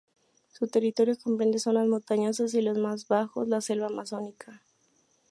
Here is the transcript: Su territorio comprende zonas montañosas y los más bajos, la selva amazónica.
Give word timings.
Su 0.51 0.65
territorio 0.67 1.15
comprende 1.15 1.59
zonas 1.59 1.85
montañosas 1.87 2.55
y 2.55 2.61
los 2.63 2.75
más 2.75 3.07
bajos, 3.07 3.47
la 3.47 3.61
selva 3.61 3.85
amazónica. 3.85 4.63